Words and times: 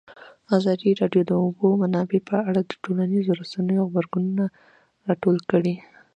ازادي 0.57 0.89
راډیو 1.01 1.23
د 1.25 1.27
د 1.29 1.33
اوبو 1.43 1.65
منابع 1.81 2.19
په 2.29 2.37
اړه 2.49 2.61
د 2.63 2.71
ټولنیزو 2.83 3.31
رسنیو 3.41 3.87
غبرګونونه 3.89 4.45
راټول 5.07 5.37
کړي. 5.51 5.75